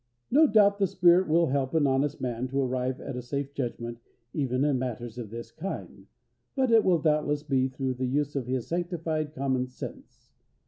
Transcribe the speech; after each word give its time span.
No 0.31 0.47
doubt, 0.47 0.79
the 0.79 0.87
Spirit 0.87 1.27
will 1.27 1.49
help 1.49 1.75
an 1.75 1.85
honest 1.85 2.19
man 2.19 2.47
to 2.47 2.59
arrive 2.59 2.99
at 2.99 3.15
a 3.15 3.21
safe 3.21 3.53
judgment 3.53 3.99
even 4.33 4.65
in 4.65 4.79
matters 4.79 5.19
of 5.19 5.29
this 5.29 5.51
kind, 5.51 6.07
but 6.55 6.71
it 6.71 6.83
will 6.83 6.97
doubtless 6.97 7.43
be 7.43 7.67
through 7.67 7.93
the 7.93 8.07
use 8.07 8.35
of 8.35 8.47
his 8.47 8.65
sanctified 8.65 9.35
common 9.35 9.67
sense. 9.67 10.31